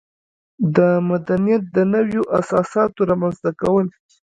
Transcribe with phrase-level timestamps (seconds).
[0.75, 0.77] د
[1.09, 3.85] مدنیت د نویو اساساتو رامنځته کول.